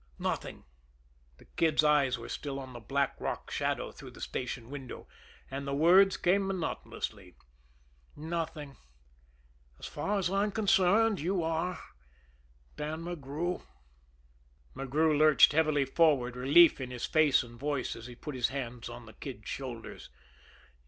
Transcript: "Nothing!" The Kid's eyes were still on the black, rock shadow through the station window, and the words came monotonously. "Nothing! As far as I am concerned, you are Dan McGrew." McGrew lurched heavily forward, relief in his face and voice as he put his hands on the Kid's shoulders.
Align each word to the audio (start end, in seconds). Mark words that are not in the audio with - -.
"Nothing!" 0.17 0.63
The 1.37 1.45
Kid's 1.45 1.83
eyes 1.83 2.17
were 2.17 2.27
still 2.27 2.57
on 2.59 2.73
the 2.73 2.79
black, 2.79 3.15
rock 3.21 3.51
shadow 3.51 3.91
through 3.91 4.09
the 4.09 4.19
station 4.19 4.71
window, 4.71 5.07
and 5.51 5.67
the 5.67 5.75
words 5.75 6.17
came 6.17 6.47
monotonously. 6.47 7.35
"Nothing! 8.15 8.77
As 9.77 9.85
far 9.85 10.17
as 10.17 10.31
I 10.31 10.43
am 10.43 10.53
concerned, 10.53 11.19
you 11.19 11.43
are 11.43 11.79
Dan 12.77 13.03
McGrew." 13.03 13.61
McGrew 14.75 15.15
lurched 15.15 15.53
heavily 15.53 15.85
forward, 15.85 16.35
relief 16.35 16.81
in 16.81 16.89
his 16.89 17.05
face 17.05 17.43
and 17.43 17.59
voice 17.59 17.95
as 17.95 18.07
he 18.07 18.15
put 18.15 18.33
his 18.33 18.47
hands 18.49 18.89
on 18.89 19.05
the 19.05 19.13
Kid's 19.13 19.47
shoulders. 19.49 20.09